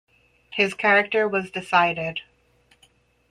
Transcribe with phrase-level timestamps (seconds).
[0.49, 2.21] His character was decided.